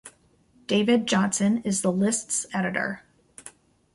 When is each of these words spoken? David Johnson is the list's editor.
David 0.65 1.05
Johnson 1.05 1.61
is 1.63 1.83
the 1.83 1.91
list's 1.91 2.47
editor. 2.55 3.03